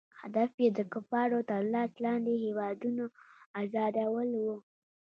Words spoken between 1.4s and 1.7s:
تر